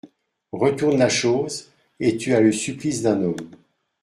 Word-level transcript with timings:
Retourne 0.53 0.97
la 0.97 1.09
chose 1.09 1.69
et 1.99 2.17
tu 2.17 2.33
as 2.33 2.39
le 2.41 2.51
supplice 2.51 3.03
d’un 3.03 3.21
homme. 3.21 3.51